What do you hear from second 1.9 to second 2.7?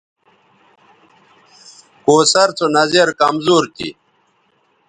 کوثر سو